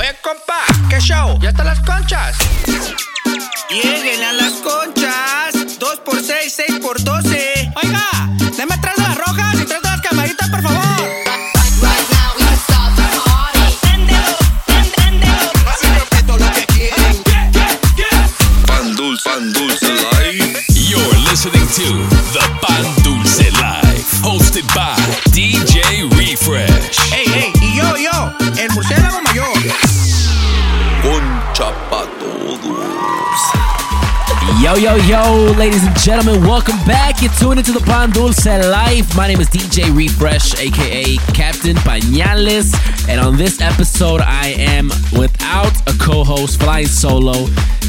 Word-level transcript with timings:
Oye, 0.00 0.16
compa, 0.22 0.64
¿qué 0.88 0.98
show? 0.98 1.38
¿Ya 1.42 1.50
están 1.50 1.66
las 1.66 1.78
conchas? 1.80 2.34
Lleguen 3.68 4.22
a 4.22 4.32
las 4.32 4.54
conchas. 4.54 5.78
2 5.78 5.98
por 5.98 6.22
6, 6.22 6.54
6 6.56 6.78
por 6.80 7.04
12. 7.04 7.72
Oiga, 7.82 8.08
deme 8.56 8.78
tres 8.80 8.96
de 8.96 9.02
las 9.02 9.18
rojas 9.18 9.54
y 9.56 9.64
tres 9.66 9.82
de 9.82 9.90
las 9.90 10.00
camaritas, 10.00 10.48
por 10.48 10.62
favor. 10.62 10.89
Yo, 34.80 34.96
yo, 34.96 35.52
ladies 35.58 35.86
and 35.86 35.94
gentlemen, 35.98 36.40
welcome 36.40 36.78
back. 36.86 37.20
You're 37.20 37.30
tuned 37.32 37.58
into 37.58 37.70
the 37.70 37.80
Pan 37.80 38.12
Dulce 38.12 38.46
Life. 38.46 39.14
My 39.14 39.28
name 39.28 39.38
is 39.38 39.48
DJ 39.48 39.94
Refresh, 39.94 40.58
aka 40.58 41.18
Captain 41.34 41.76
Pañales. 41.76 42.72
And 43.06 43.20
on 43.20 43.36
this 43.36 43.60
episode, 43.60 44.22
I 44.22 44.54
am 44.56 44.88
without 45.12 45.76
a 45.86 45.92
co 45.98 46.24
host, 46.24 46.62
flying 46.62 46.86
solo. 46.86 47.34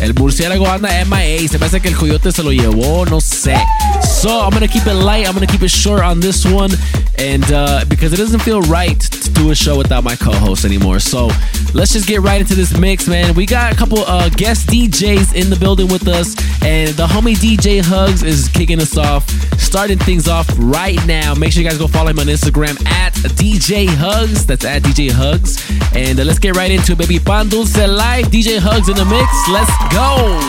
El 0.01 0.13
murciélago 0.15 0.67
anda 0.67 0.89
MIA. 1.05 1.47
Se 1.47 1.57
hace 1.63 1.79
que 1.79 1.87
el 1.87 1.95
coyote 1.95 2.29
se 2.29 2.43
lo 2.43 2.51
llevó, 2.51 3.05
no 3.09 3.21
sé. 3.21 3.55
So 4.03 4.41
I'm 4.41 4.51
gonna 4.51 4.67
keep 4.67 4.85
it 4.85 4.93
light. 4.93 5.25
I'm 5.25 5.33
gonna 5.33 5.47
keep 5.47 5.63
it 5.63 5.71
short 5.71 6.01
on 6.01 6.19
this 6.19 6.45
one. 6.45 6.71
And 7.17 7.49
uh, 7.53 7.85
because 7.87 8.11
it 8.11 8.17
doesn't 8.17 8.41
feel 8.41 8.59
right 8.63 8.99
do 9.41 9.51
a 9.51 9.55
show 9.55 9.77
without 9.77 10.03
my 10.03 10.15
co 10.15 10.31
host 10.31 10.65
anymore. 10.65 10.99
So 10.99 11.29
let's 11.73 11.93
just 11.93 12.07
get 12.07 12.21
right 12.21 12.39
into 12.41 12.53
this 12.55 12.77
mix, 12.77 13.07
man. 13.07 13.33
We 13.33 13.45
got 13.45 13.73
a 13.73 13.75
couple 13.75 13.99
uh, 13.99 14.29
guest 14.29 14.67
DJs 14.67 15.33
in 15.35 15.49
the 15.49 15.55
building 15.55 15.87
with 15.87 16.07
us. 16.07 16.35
And 16.63 16.89
the 16.89 17.07
homie 17.07 17.35
DJ 17.35 17.81
Hugs 17.83 18.23
is 18.23 18.47
kicking 18.49 18.79
us 18.79 18.97
off, 18.97 19.27
starting 19.59 19.97
things 19.97 20.27
off 20.27 20.47
right 20.59 21.03
now. 21.07 21.33
Make 21.33 21.53
sure 21.53 21.63
you 21.63 21.69
guys 21.69 21.77
go 21.79 21.87
follow 21.87 22.11
him 22.11 22.19
on 22.19 22.27
Instagram 22.27 22.85
at 22.87 23.13
DJ 23.13 23.87
Hugs. 23.87 24.45
That's 24.45 24.65
at 24.65 24.83
DJ 24.83 25.09
Hugs. 25.11 25.57
And 25.95 26.19
uh, 26.19 26.23
let's 26.23 26.39
get 26.39 26.55
right 26.55 26.71
into 26.71 26.91
it, 26.91 26.97
baby. 26.99 27.19
Pan 27.19 27.49
Dulce 27.49 27.75
Live, 27.77 28.25
DJ 28.27 28.59
Hugs 28.59 28.89
in 28.89 28.95
the 28.95 29.05
mix. 29.05 29.29
Let's 29.49 29.71
go. 29.93 30.39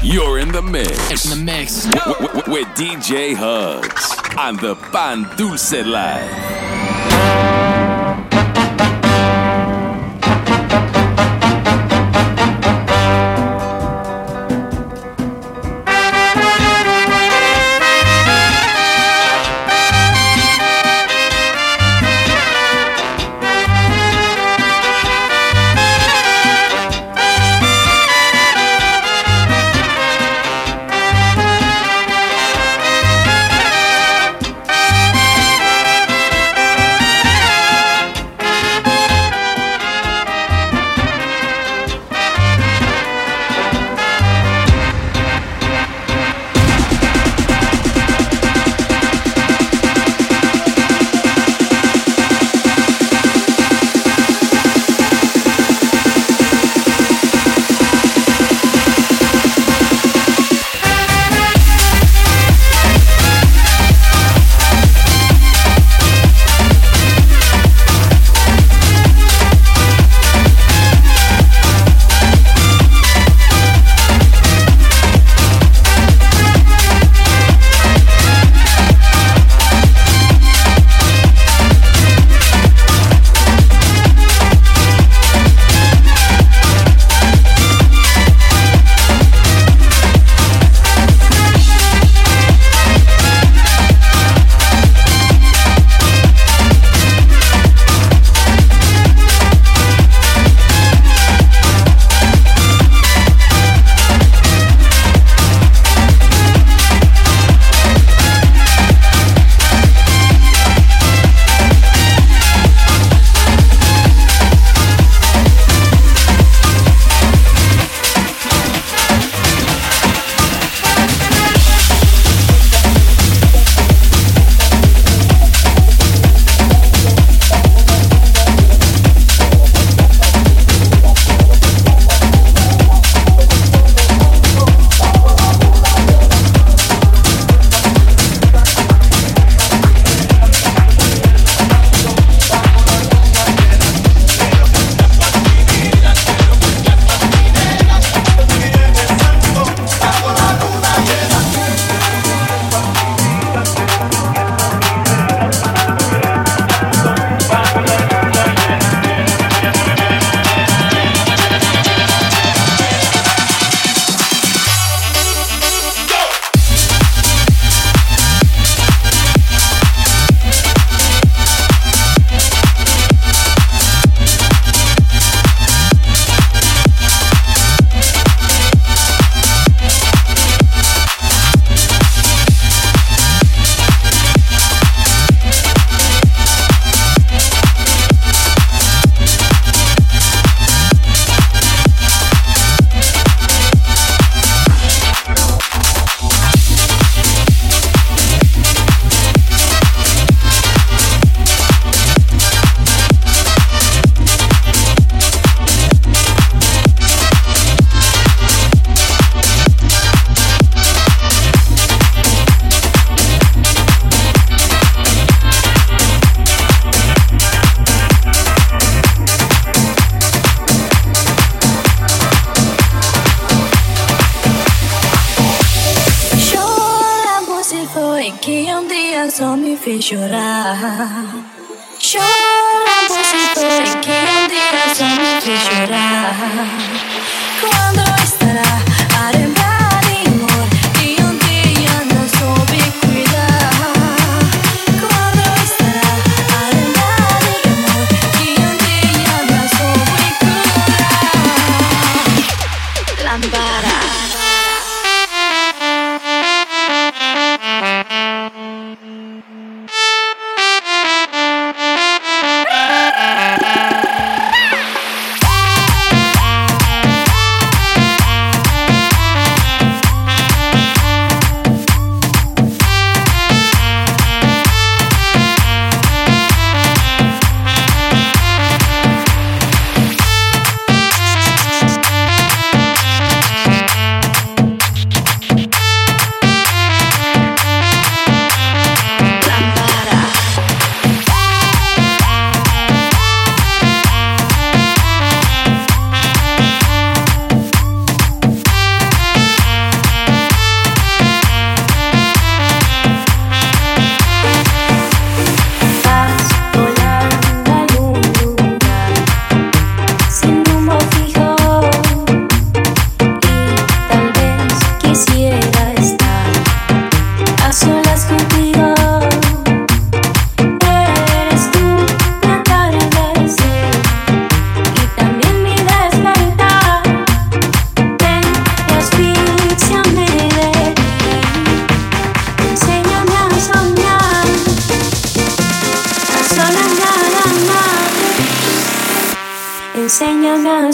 You're 0.00 0.38
in 0.38 0.50
the 0.52 0.62
mix 0.62 1.24
In 1.26 1.38
the 1.38 1.44
mix. 1.44 1.84
w- 1.84 2.28
w- 2.28 2.52
with 2.52 2.66
DJ 2.68 3.34
Hugs 3.34 4.17
on 4.38 4.56
the 4.58 4.76
Pan 4.92 5.24
Dulce 5.36 5.84
Live. 5.84 7.57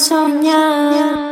무섭냐? 0.04 1.23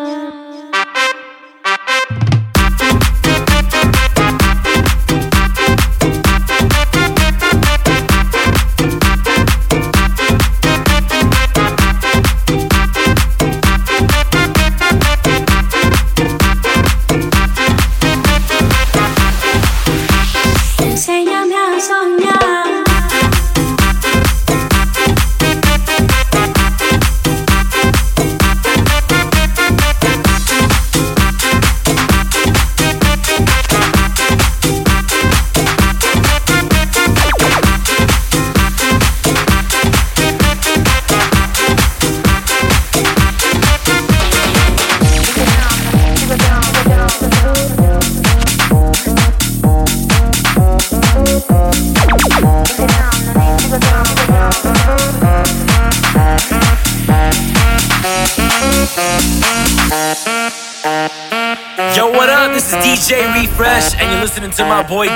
Boy 64.93 65.09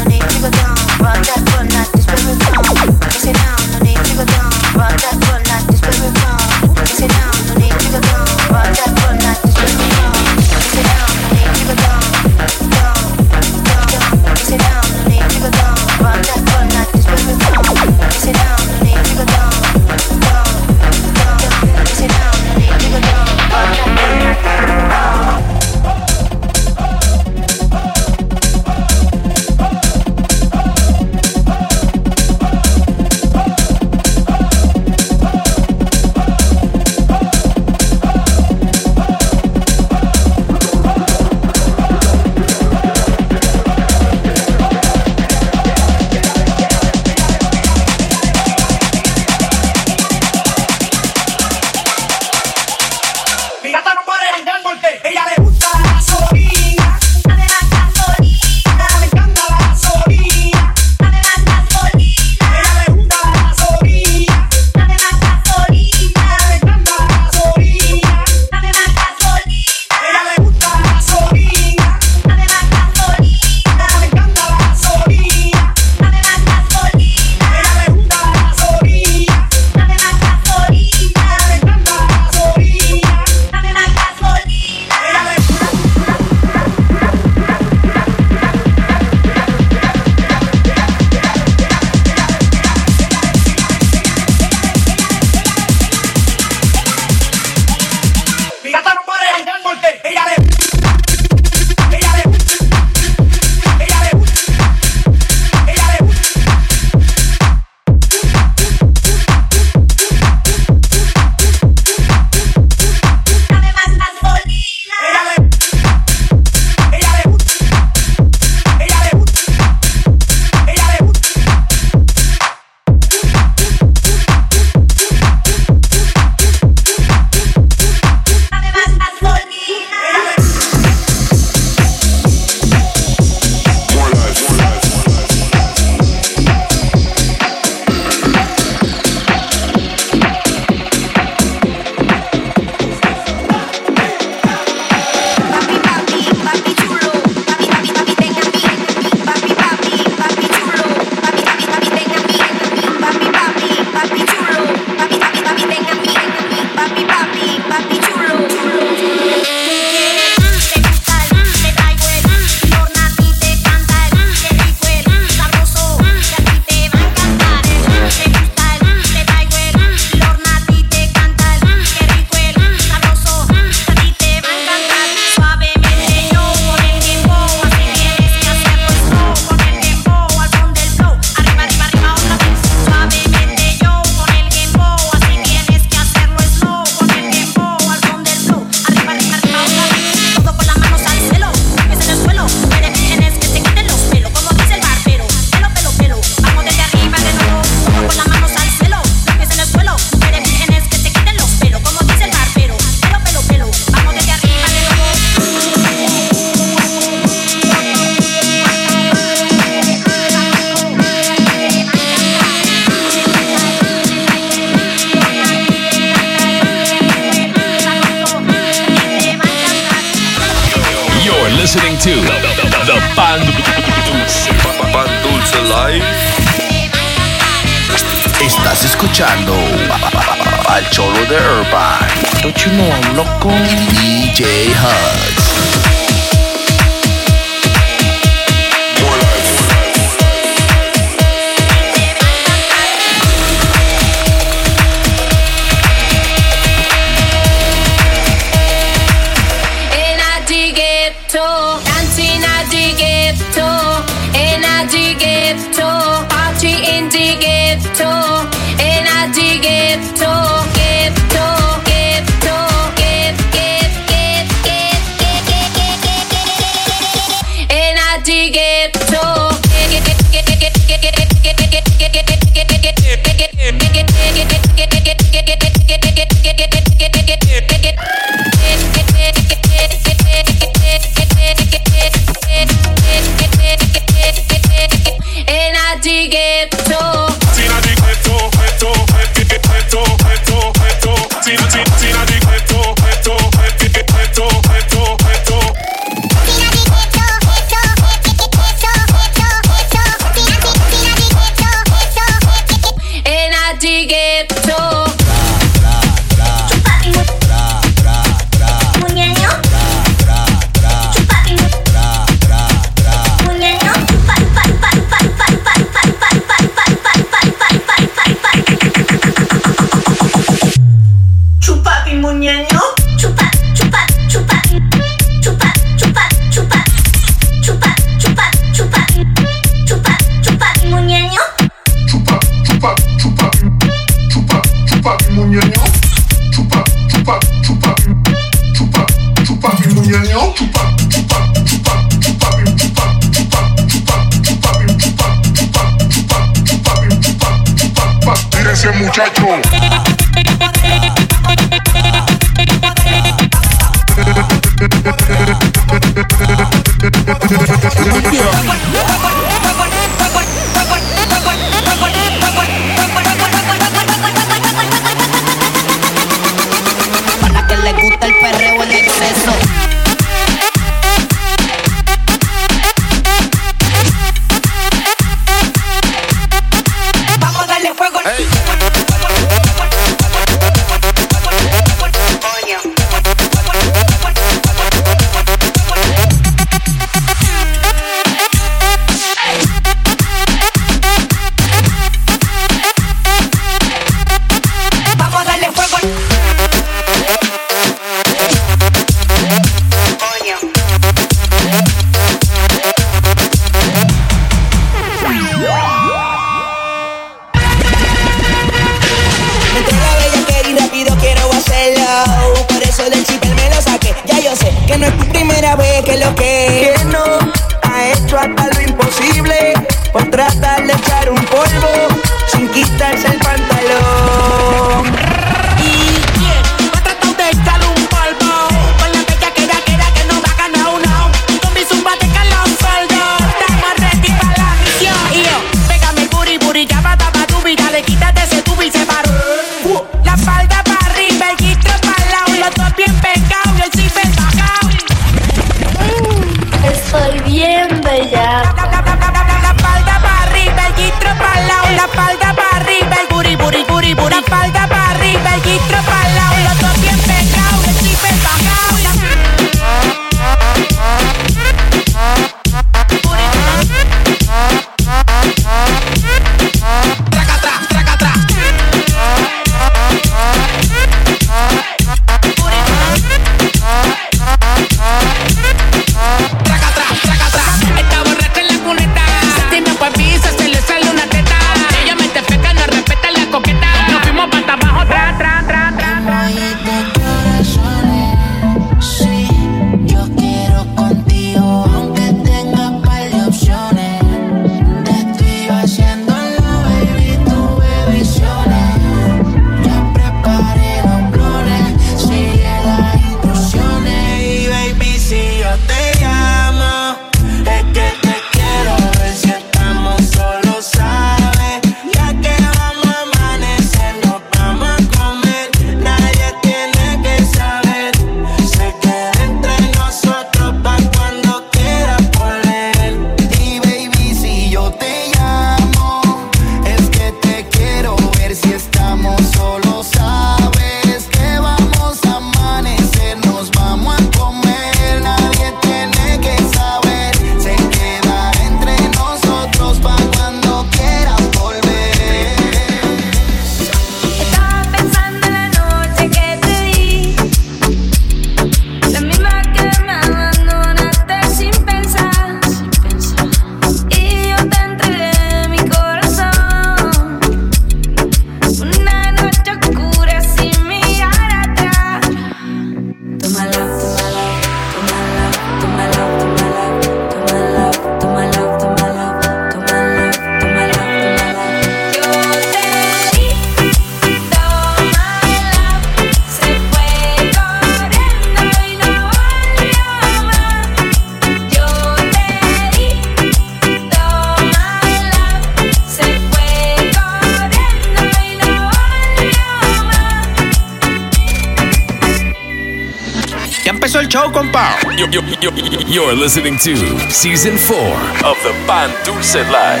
you're, 596.10 596.24
you're 596.24 596.34
listening 596.34 596.76
to 596.78 596.96
season 597.30 597.76
four 597.76 598.14
of 598.44 598.56
the 598.62 598.72
Pan 598.86 599.10
Dulce 599.24 599.54
Live. 599.54 600.00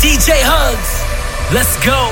DJ 0.00 0.40
Hugs, 0.42 1.02
let's 1.52 1.76
go. 1.84 2.10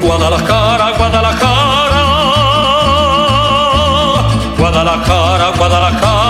Guadalajara, 0.00 0.96
Guadalajara, 0.96 2.02
Guadalajara, 4.56 5.56
Guadalajara. 5.56 6.23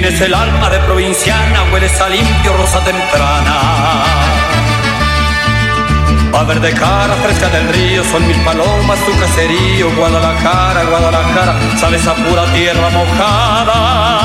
Tienes 0.00 0.20
el 0.20 0.32
alma 0.32 0.70
de 0.70 0.78
provinciana, 0.78 1.64
hueles 1.72 2.00
a 2.00 2.08
limpio 2.08 2.56
rosa 2.56 2.78
temprana. 2.84 4.04
A 6.32 6.44
verde 6.44 6.70
cara 6.70 7.14
fresca 7.14 7.48
del 7.48 7.68
río, 7.68 8.04
son 8.04 8.24
mil 8.28 8.40
palomas 8.44 9.00
tu 9.04 9.18
caserío. 9.18 9.92
Guadalajara, 9.96 10.84
Guadalajara, 10.84 11.56
sales 11.76 12.06
a 12.06 12.14
pura 12.14 12.44
tierra 12.54 12.90
mojada. 12.90 14.17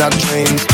Not 0.00 0.12
dreams 0.12 0.69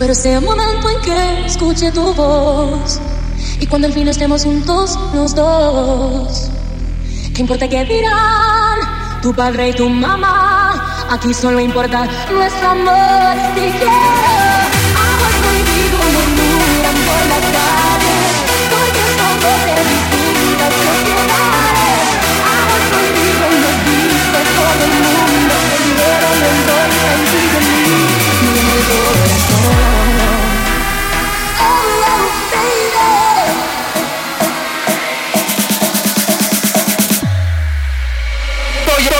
Pero 0.00 0.14
sea 0.14 0.38
un 0.38 0.46
momento 0.46 0.88
en 0.88 1.00
que 1.02 1.44
escuche 1.44 1.92
tu 1.92 2.14
voz. 2.14 2.98
Y 3.60 3.66
cuando 3.66 3.86
al 3.86 3.92
fin 3.92 4.08
estemos 4.08 4.44
juntos 4.44 4.98
los 5.12 5.34
dos. 5.34 6.50
¿Qué 7.34 7.42
importa 7.42 7.68
qué 7.68 7.84
dirán 7.84 9.20
tu 9.20 9.34
padre 9.34 9.68
y 9.68 9.72
tu 9.74 9.90
mamá? 9.90 11.06
Aquí 11.10 11.34
solo 11.34 11.60
importa 11.60 12.08
nuestro 12.32 12.70
amor. 12.70 14.39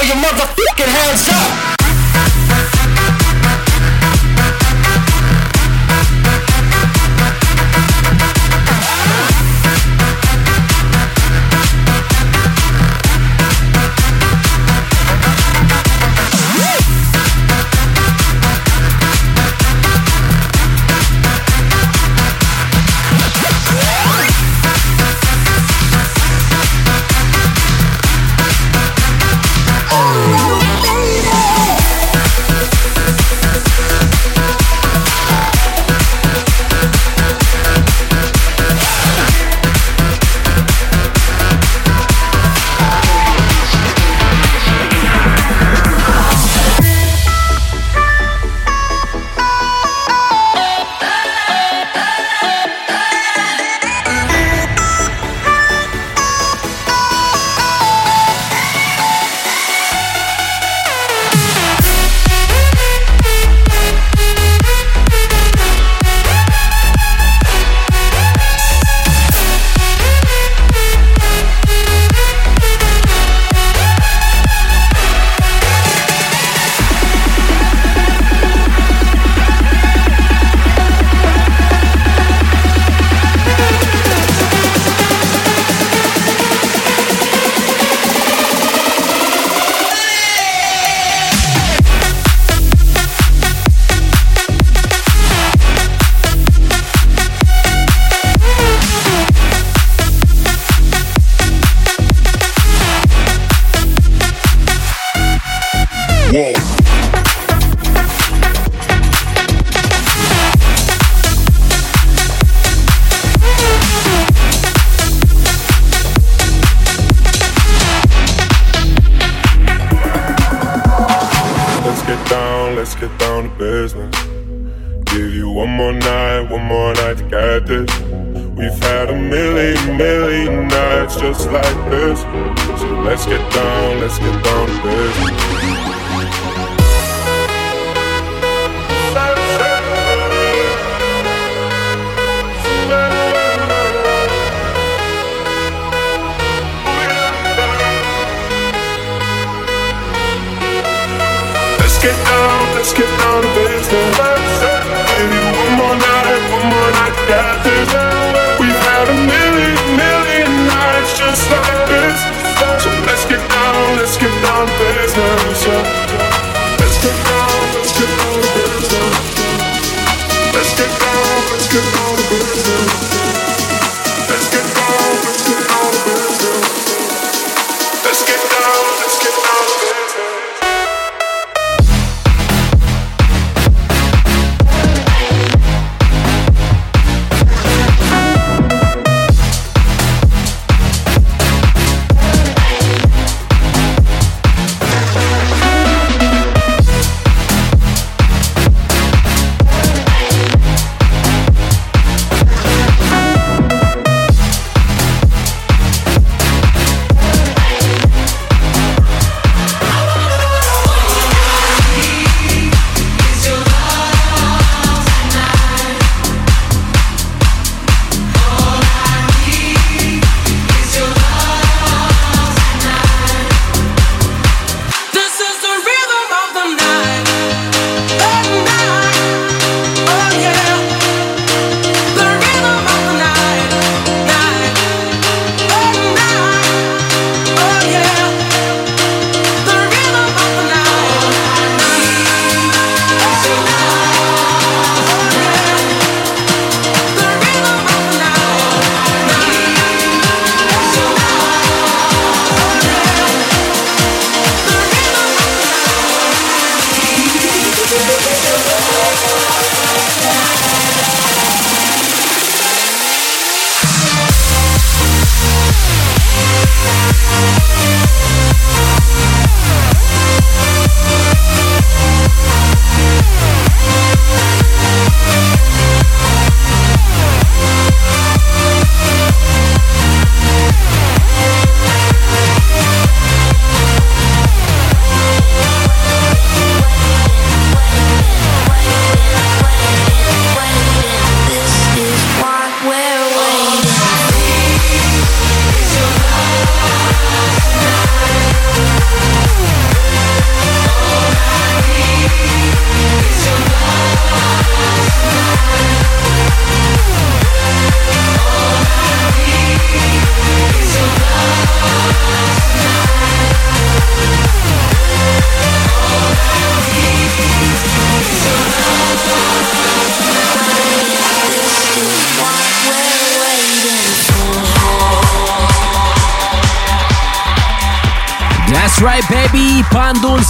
your 0.06 0.16
motherfucking 0.16 0.86
hands 0.86 1.28
up. 1.28 1.69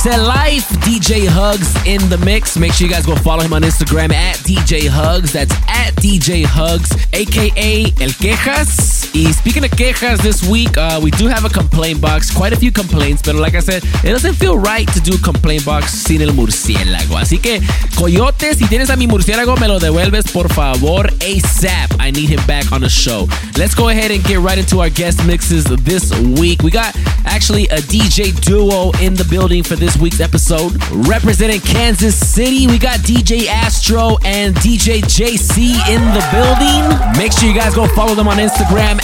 Set 0.02 0.18
Life, 0.18 0.66
DJ 0.80 1.26
Hugs 1.28 1.76
in 1.84 2.00
the 2.08 2.16
mix. 2.24 2.56
Make 2.56 2.72
sure 2.72 2.86
you 2.86 2.90
guys 2.90 3.04
go 3.04 3.14
follow 3.16 3.42
him 3.42 3.52
on 3.52 3.60
Instagram 3.60 4.14
at 4.14 4.36
DJ 4.36 4.88
Hugs. 4.88 5.34
That's 5.34 5.52
at 5.68 5.94
DJ 5.96 6.42
Hugs, 6.42 6.90
aka 7.12 7.82
El 7.82 8.08
Quejas. 8.08 8.99
Speaking 9.10 9.64
of 9.64 9.70
quejas 9.72 10.22
this 10.22 10.48
week, 10.48 10.78
uh, 10.78 11.00
we 11.02 11.10
do 11.10 11.26
have 11.26 11.44
a 11.44 11.48
complaint 11.48 12.00
box. 12.00 12.30
Quite 12.30 12.52
a 12.52 12.56
few 12.56 12.70
complaints, 12.70 13.22
but 13.22 13.34
like 13.34 13.54
I 13.54 13.60
said, 13.60 13.82
it 14.04 14.12
doesn't 14.12 14.34
feel 14.34 14.56
right 14.56 14.86
to 14.92 15.00
do 15.00 15.16
a 15.16 15.18
complaint 15.18 15.64
box 15.64 15.90
sin 15.90 16.22
el 16.22 16.32
murciélago. 16.32 17.18
Así 17.18 17.42
que, 17.42 17.60
Coyote, 17.96 18.54
si 18.54 18.66
tienes 18.66 18.88
a 18.88 18.96
mi 18.96 19.08
murciélago, 19.08 19.56
me 19.58 19.66
lo 19.66 19.80
devuelves 19.80 20.30
por 20.32 20.48
favor 20.48 21.08
ASAP. 21.18 21.96
I 21.98 22.12
need 22.12 22.28
him 22.30 22.40
back 22.46 22.70
on 22.70 22.82
the 22.82 22.88
show. 22.88 23.26
Let's 23.56 23.74
go 23.74 23.88
ahead 23.88 24.12
and 24.12 24.22
get 24.22 24.38
right 24.38 24.58
into 24.58 24.80
our 24.80 24.90
guest 24.90 25.26
mixes 25.26 25.64
this 25.64 26.16
week. 26.38 26.62
We 26.62 26.70
got 26.70 26.94
actually 27.24 27.64
a 27.68 27.78
DJ 27.78 28.32
duo 28.40 28.92
in 29.00 29.14
the 29.14 29.24
building 29.24 29.64
for 29.64 29.74
this 29.74 29.96
week's 29.96 30.20
episode. 30.20 30.72
Representing 31.08 31.60
Kansas 31.60 32.14
City, 32.14 32.68
we 32.68 32.78
got 32.78 33.00
DJ 33.00 33.48
Astro 33.48 34.18
and 34.24 34.54
DJ 34.56 35.02
JC 35.02 35.74
in 35.88 36.00
the 36.14 36.24
building. 36.30 37.18
Make 37.18 37.32
sure 37.32 37.48
you 37.48 37.54
guys 37.54 37.74
go 37.74 37.88
follow 37.88 38.14
them 38.14 38.28
on 38.28 38.36
Instagram 38.36 38.99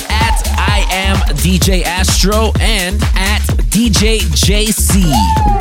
I 0.67 0.87
am 0.91 1.17
DJ 1.37 1.83
Astro 1.83 2.53
and 2.61 3.01
at 3.15 3.66
DJ 3.71 4.19
JC. 4.21 5.03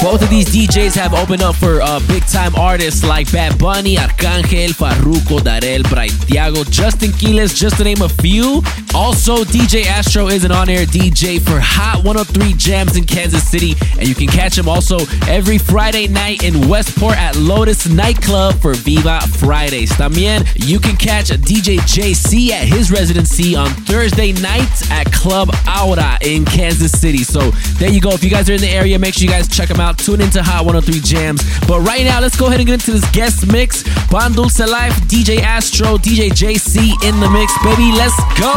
Both 0.01 0.21
of 0.21 0.29
these 0.29 0.47
DJs 0.47 0.95
have 0.95 1.13
opened 1.13 1.41
up 1.41 1.55
for 1.55 1.81
uh, 1.81 1.99
big 2.07 2.25
time 2.27 2.55
artists 2.55 3.03
like 3.03 3.31
Bad 3.31 3.57
Bunny, 3.57 3.95
Arcangel, 3.95 4.69
Farruko, 4.69 5.39
Darel, 5.39 5.87
Bright, 5.89 6.11
Braithiago, 6.11 6.69
Justin 6.69 7.11
Quiles, 7.11 7.53
just 7.53 7.77
to 7.77 7.83
name 7.83 8.01
a 8.01 8.09
few. 8.09 8.61
Also, 8.93 9.43
DJ 9.43 9.85
Astro 9.85 10.27
is 10.27 10.45
an 10.45 10.51
on 10.51 10.69
air 10.69 10.85
DJ 10.85 11.41
for 11.41 11.59
Hot 11.59 12.03
103 12.03 12.53
Jams 12.53 12.95
in 12.97 13.05
Kansas 13.05 13.47
City, 13.49 13.73
and 13.99 14.07
you 14.07 14.15
can 14.15 14.27
catch 14.27 14.57
him 14.57 14.69
also 14.69 14.99
every 15.27 15.57
Friday 15.57 16.07
night 16.07 16.43
in 16.43 16.67
Westport 16.69 17.17
at 17.17 17.35
Lotus 17.35 17.87
Nightclub 17.87 18.55
for 18.61 18.73
Viva 18.73 19.21
Fridays. 19.39 19.91
También, 19.91 20.47
you 20.55 20.79
can 20.79 20.95
catch 20.95 21.29
DJ 21.29 21.77
JC 21.79 22.51
at 22.51 22.67
his 22.67 22.91
residency 22.91 23.55
on 23.55 23.69
Thursday 23.69 24.31
nights 24.33 24.89
at 24.91 25.11
Club 25.11 25.49
Aura 25.67 26.17
in 26.21 26.45
Kansas 26.45 26.91
City. 26.91 27.23
So 27.23 27.51
there 27.79 27.91
you 27.95 28.01
go. 28.01 28.11
If 28.11 28.23
you 28.23 28.29
guys 28.29 28.49
are 28.49 28.53
in 28.53 28.61
the 28.61 28.69
area, 28.69 28.99
make 28.99 29.13
sure 29.15 29.23
you 29.23 29.29
guys 29.29 29.47
check 29.47 29.69
them 29.69 29.79
out. 29.79 29.97
Tune 29.97 30.21
into 30.21 30.43
Hot 30.43 30.65
103 30.65 30.99
Jams. 31.01 31.41
But 31.67 31.79
right 31.81 32.03
now, 32.03 32.19
let's 32.19 32.37
go 32.37 32.47
ahead 32.47 32.59
and 32.59 32.67
get 32.67 32.73
into 32.75 32.91
this 32.91 33.09
guest 33.11 33.47
mix. 33.51 33.83
Pan 34.09 34.33
Dulce 34.33 34.59
Life, 34.59 34.93
DJ 35.07 35.39
Astro, 35.41 35.97
DJ 35.97 36.29
JC 36.29 36.91
in 37.03 37.19
the 37.19 37.29
mix, 37.31 37.53
baby. 37.63 37.91
Let's 37.95 38.15
go. 38.39 38.51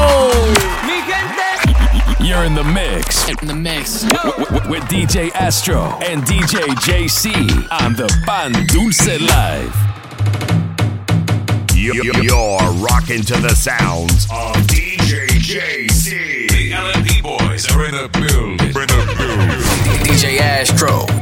You're 2.21 2.45
in 2.45 2.55
the 2.55 2.65
mix. 2.65 3.29
In 3.29 3.47
the 3.47 3.55
mix. 3.55 4.03
W- 4.03 4.45
w- 4.45 4.71
with 4.71 4.83
DJ 4.85 5.31
Astro 5.33 5.83
and 6.03 6.23
DJ 6.25 6.61
JC 6.83 7.33
on 7.81 7.95
the 7.95 8.09
Pan 8.27 8.53
Dulce 8.67 9.21
Live. 9.21 9.75
You're 11.75 12.73
rocking 12.83 13.23
to 13.23 13.37
the 13.41 13.55
sounds 13.55 14.25
of 14.31 14.57
DJ 14.67 15.29
JC. 15.39 16.49
The 16.51 16.73
LMP 16.73 17.23
boys 17.23 17.71
are 17.75 17.85
in 17.87 17.93
the 17.93 18.09
building. 18.13 18.58
DJ 20.19 20.41
Astro. 20.41 21.18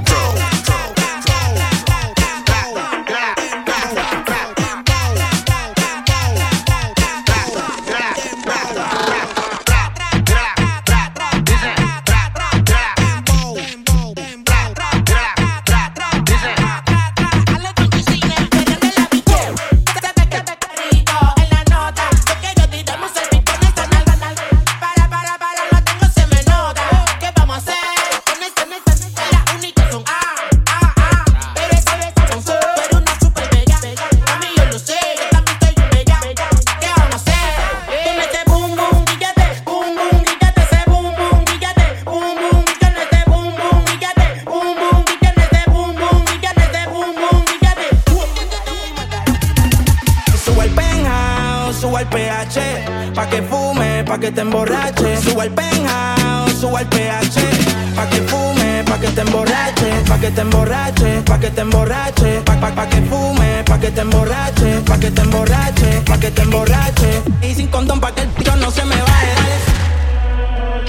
Te 61.57 61.63
emborrache, 61.63 62.43
pa' 62.45 62.61
pa' 62.61 62.71
pa' 62.75 62.87
que 62.87 63.01
fume, 63.09 63.65
pa' 63.65 63.79
que 63.81 63.91
te 63.91 64.03
emborrache, 64.03 64.83
pa' 64.85 64.99
que 64.99 65.11
te 65.11 65.23
emborrache, 65.23 66.03
pa' 66.05 66.19
que 66.21 66.31
te 66.31 66.43
emborrache. 66.43 67.23
Y 67.41 67.55
sin 67.55 67.69
condón 67.69 67.99
pa' 67.99 68.15
que 68.15 68.23
el 68.23 68.29
pillo 68.29 68.57
no 68.57 68.71
se 68.71 68.85
me 68.85 68.97
vaya. 68.97 69.37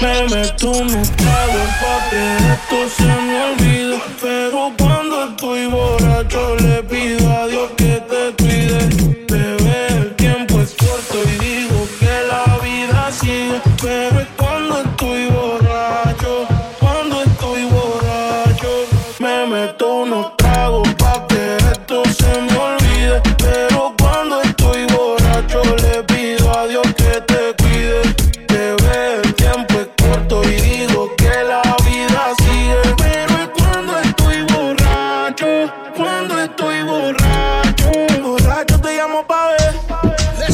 Me 0.02 0.28
meto 0.28 0.70
unos 0.72 1.10
tragos 1.12 1.68
pa' 1.80 2.10
que 2.10 2.22
esto 2.54 2.78
se 2.96 3.04
me 3.26 3.42
olvide 3.50 4.00
Pero 4.20 4.72
cuando 4.78 5.24
estoy 5.24 5.66
borracho 5.66 6.54
le 6.56 6.82
pido 6.84 7.32
a 7.32 7.46
Dios 7.48 7.70
que 7.76 8.00
te 8.10 8.37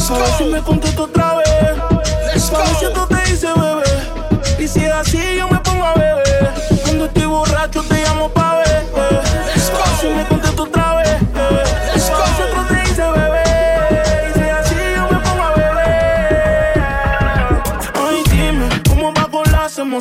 A 0.07 0.19
ver 0.19 0.27
si 0.37 0.43
me 0.43 0.61
otra 1.01 1.35
vez. 1.37 1.94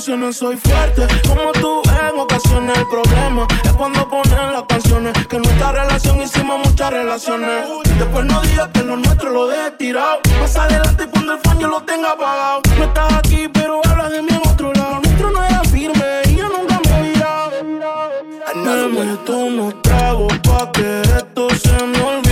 Emociones 0.08 0.36
soy 0.36 0.56
fuerte. 0.58 1.06
Como 1.26 1.50
tú 1.52 1.80
en 1.88 2.18
ocasiones 2.18 2.76
el 2.76 2.86
problema 2.88 3.46
es 3.64 3.72
cuando 3.72 4.06
ponen 4.06 4.52
las 4.52 4.64
canciones. 4.64 5.14
Que 5.26 5.36
en 5.36 5.42
nuestra 5.42 5.72
relación 5.72 6.20
hicimos 6.20 6.58
muchas 6.58 6.90
relaciones. 6.90 7.64
Después 7.98 8.26
no 8.26 8.42
digas 8.42 8.68
que 8.74 8.82
lo 8.82 8.96
nuestro 8.96 9.30
lo 9.30 9.46
deje 9.46 9.70
tirado. 9.78 10.18
Más 10.40 10.56
adelante 10.56 11.06
cuando 11.10 11.32
el 11.32 11.38
fan 11.40 11.58
yo 11.58 11.68
lo 11.68 11.82
tenga 11.84 12.10
apagado. 12.10 12.60
No 12.76 12.84
estás 12.84 13.14
aquí, 13.14 13.48
pero 13.50 13.80
hablas 13.88 14.10
de 14.10 14.20
mí 14.20 14.28
en 14.30 14.48
otro 14.48 14.74
lado. 14.74 15.00
Nuestro 15.00 15.30
no 15.30 15.42
era 15.42 15.64
firme 15.64 16.04
y 16.26 16.36
yo 16.36 16.48
nunca 16.50 16.80
me 16.84 16.98
he 16.98 17.12
virado. 17.12 17.50
Me 18.56 18.88
meto 18.88 19.36
unos 19.36 19.82
tragos 19.82 20.38
pa' 20.40 20.70
que 20.72 21.00
esto 21.00 21.48
se 21.50 21.86
me 21.86 22.00
olvide. 22.02 22.23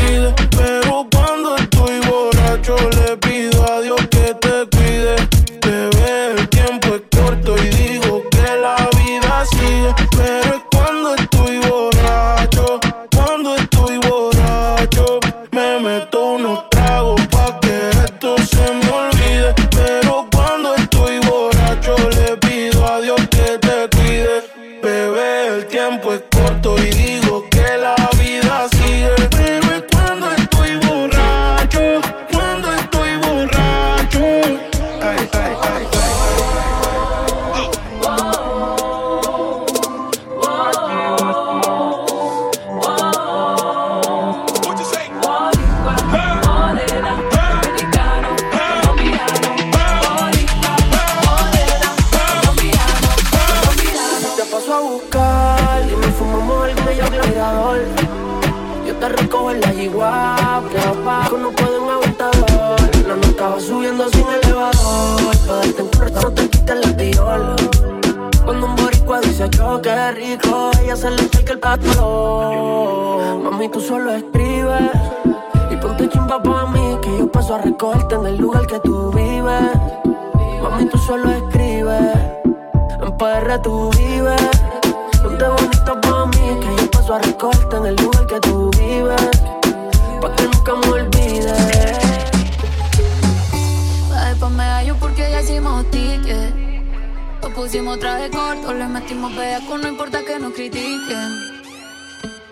Tú 73.73 73.81
solo 73.81 74.12
escribes 74.12 74.91
y 75.70 75.77
ponte 75.77 76.07
chimba 76.09 76.43
pa' 76.43 76.66
mí, 76.66 76.99
que 77.01 77.18
yo 77.18 77.33
paso 77.33 77.55
a 77.55 77.59
recogerte 77.59 78.16
en 78.16 78.27
el 78.27 78.37
lugar 78.37 78.66
que 78.66 78.79
tú 78.81 79.11
vives. 79.12 79.70
Mami, 80.62 80.87
tú 80.87 80.99
solo 80.99 81.31
escribes. 81.31 82.14
En 83.01 83.16
PR 83.16 83.62
tú 83.62 83.91
vives. 83.97 84.43
Ponte 85.23 85.49
bonita 85.49 86.01
pa' 86.03 86.27
mí, 86.27 86.61
que 86.61 86.83
yo 86.83 86.91
paso 86.91 87.14
a 87.14 87.18
recogerte 87.20 87.77
en 87.77 87.87
el 87.87 87.97
lugar 87.97 88.27
que 88.27 88.41
tú 88.41 88.70
vives. 88.79 89.31
Pa' 90.20 90.37
que 90.37 90.45
nunca 90.45 90.75
me 90.75 90.89
olvides. 90.89 91.99
Pa' 94.39 94.49
medallo 94.51 94.97
porque 95.01 95.31
ya 95.31 95.41
hicimos 95.41 95.87
ticket. 95.91 96.55
Nos 97.41 97.53
pusimos 97.53 97.99
traje 97.99 98.29
corto, 98.31 98.75
le 98.75 98.87
metimos 98.87 99.35
bellaco, 99.35 99.79
no 99.79 99.89
importa 99.89 100.20
que 100.27 100.39
nos 100.39 100.53
critiquen. 100.53 101.62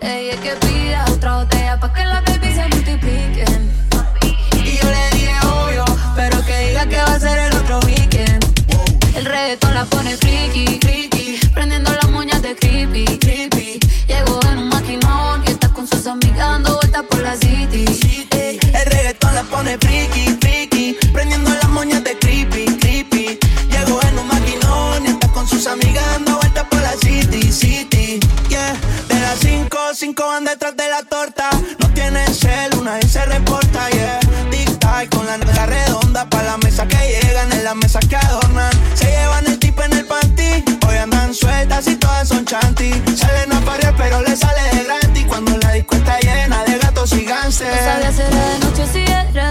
Ella 0.01 0.35
que 0.41 0.55
pida 0.65 1.05
otra 1.11 1.37
botella 1.37 1.79
pa' 1.79 1.93
que 1.93 2.05
las 2.05 2.23
baby 2.25 2.53
se 2.55 2.67
multipliquen. 2.69 3.71
Y 4.63 4.77
yo 4.77 4.89
le 4.89 5.17
dije 5.17 5.33
obvio, 5.45 5.85
pero 6.15 6.43
que 6.43 6.57
diga 6.67 6.85
que 6.87 6.97
va 6.97 7.13
a 7.13 7.19
ser 7.19 7.37
el 7.37 7.53
otro 7.55 7.79
weekend. 7.85 8.43
El 9.15 9.25
reggaetón 9.25 9.73
la 9.75 9.85
pone 9.85 10.17
friki, 10.17 10.79
friki, 10.81 11.39
prendiendo 11.53 11.91
las 11.93 12.09
moñas 12.09 12.41
de 12.41 12.55
creepy, 12.55 13.05
creepy. 13.19 13.79
Llegó 14.07 14.39
en 14.51 14.57
un 14.57 14.69
maquinón 14.69 15.43
y 15.45 15.51
está 15.51 15.69
con 15.69 15.87
sus 15.87 16.07
amigas 16.07 16.37
dando 16.37 16.75
vueltas 16.77 17.03
por 17.09 17.21
la 17.21 17.35
city. 17.37 17.85
Ey, 18.31 18.59
El 18.73 18.85
reggaetón 18.91 19.35
la 19.35 19.43
pone 19.43 19.77
friki, 19.77 20.35
friki, 20.41 20.97
prendiendo 21.13 21.51
las 21.51 21.69
moñas 21.69 22.03
de 22.03 22.17
creepy, 22.17 22.65
creepy. 22.79 23.37
Llegó 23.69 24.01
en 24.03 24.17
un 24.17 24.27
maquinón 24.27 25.05
y 25.05 25.09
está 25.09 25.27
con 25.27 25.47
sus 25.47 25.67
amigas 25.67 26.03
dando 26.13 26.37
vueltas 26.37 26.63
por 26.69 26.81
la 26.81 26.93
city, 26.93 27.51
city. 27.51 28.19
Yeah, 28.49 28.73
de 29.07 29.19
las 29.19 29.39
cinco, 29.39 29.70
cinco 30.01 30.25
van 30.25 30.45
detrás 30.45 30.75
de 30.75 30.89
la 30.89 31.03
torta. 31.03 31.47
No 31.77 31.87
tienen 31.93 32.33
cel, 32.33 32.73
una 32.79 32.95
vez 32.95 33.11
se 33.11 33.23
reporta, 33.23 33.87
yeah. 33.91 34.19
Tic 34.49 34.79
tac 34.79 35.07
con 35.15 35.27
la 35.27 35.37
nalga 35.37 35.67
redonda 35.67 36.27
pa' 36.27 36.41
la 36.41 36.57
mesa 36.57 36.87
que 36.87 36.97
llegan, 36.97 37.51
en 37.51 37.63
la 37.63 37.75
mesa 37.75 37.99
que 37.99 38.15
adornan. 38.15 38.71
Se 38.95 39.05
llevan 39.05 39.45
el 39.45 39.59
tipo 39.59 39.83
en 39.83 39.93
el 39.93 40.05
panty, 40.05 40.63
hoy 40.87 40.97
andan 40.97 41.35
sueltas 41.35 41.87
y 41.87 41.95
todas 41.97 42.27
son 42.29 42.43
chanty. 42.45 42.91
Salen 43.15 43.53
a 43.53 43.61
parir, 43.61 43.93
pero 43.95 44.21
le 44.23 44.35
sale 44.35 44.61
de 44.75 44.83
gratis 44.85 45.25
cuando 45.27 45.55
la 45.59 45.71
disco 45.73 45.95
está 45.95 46.17
llena 46.19 46.63
de 46.63 46.79
gatos 46.79 47.11
y 47.13 47.23
No 47.23 47.29
gánster. 47.35 47.67
era 47.67 48.11
de 48.11 48.59
noche 48.65 48.87
si 48.91 49.01
era 49.03 49.49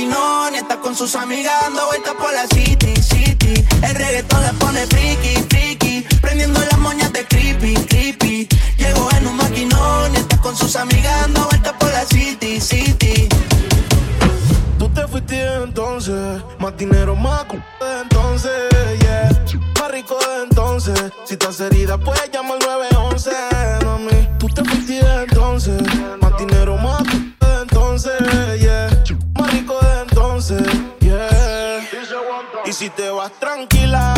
maquinón 0.00 0.54
está 0.54 0.80
con 0.80 0.96
sus 0.96 1.14
amigas 1.14 1.52
dando 1.62 1.86
vueltas 1.86 2.14
por 2.14 2.32
la 2.32 2.46
city, 2.46 2.94
city. 3.02 3.64
El 3.82 3.94
reggaetón 3.94 4.42
la 4.42 4.52
pone 4.54 4.86
friki, 4.86 5.34
friki, 5.48 6.06
prendiendo 6.20 6.60
las 6.60 6.78
moñas 6.78 7.12
de 7.12 7.26
creepy, 7.26 7.74
creepy. 7.74 8.48
Llegó 8.78 9.10
en 9.12 9.26
un 9.26 9.36
maquinón 9.36 10.14
está 10.14 10.40
con 10.40 10.56
sus 10.56 10.74
amigas 10.76 11.20
dando 11.22 11.44
vueltas 11.44 11.74
por 11.78 11.90
la 11.90 12.04
city, 12.06 12.60
city. 12.60 13.28
Tú 14.78 14.88
te 14.88 15.06
fuiste 15.06 15.38
entonces, 15.62 16.42
más 16.58 16.76
dinero, 16.78 17.14
más 17.14 17.44
entonces, 18.02 18.52
yeah. 19.00 19.28
Más 19.78 19.90
rico 19.90 20.18
de 20.18 20.44
entonces, 20.44 20.98
si 21.26 21.34
estás 21.34 21.60
herida 21.60 21.98
puedes 21.98 22.30
llamar 22.30 22.58
al 22.62 22.88
911, 22.90 23.30
mami. 23.84 24.28
Tú 24.38 24.48
te 24.48 24.64
fuiste 24.64 25.00
entonces, 25.00 25.82
si 32.80 32.88
te 32.88 33.10
vas 33.10 33.30
tranquila, 33.32 34.09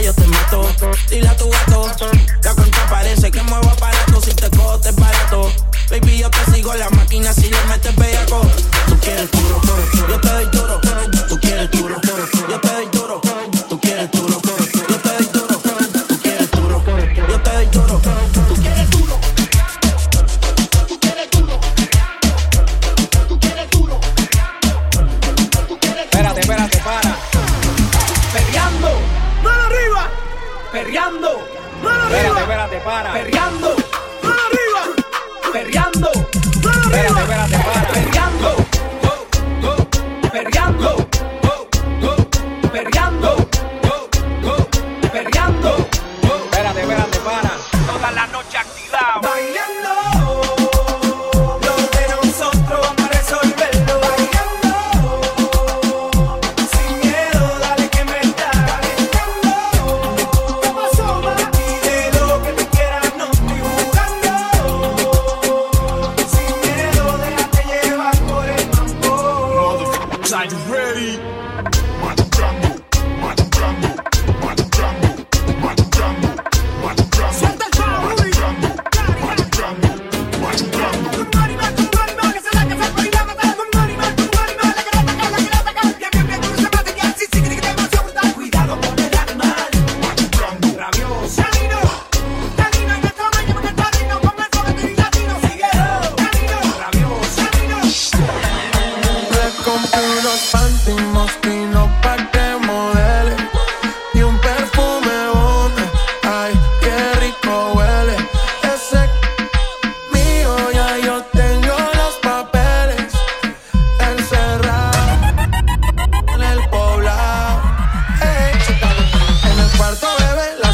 yo 0.00 0.21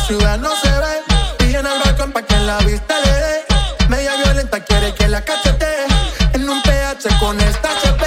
ciudad 0.08 0.38
no 0.38 0.48
se 0.56 0.70
ve. 0.70 0.94
Pilla 1.38 1.60
en 1.60 1.66
el 1.66 1.78
balcón 1.84 2.12
pa' 2.12 2.22
que 2.22 2.34
en 2.34 2.46
la 2.46 2.58
vista 2.60 2.94
le 3.04 3.12
dé. 3.24 3.34
Media 3.88 4.16
violenta 4.16 4.58
quiere 4.64 4.94
que 4.94 5.06
la 5.06 5.20
cachete. 5.20 5.70
En 6.32 6.48
un 6.48 6.62
PH 6.62 7.08
con 7.20 7.38
esta 7.38 7.68
HP. 7.76 8.04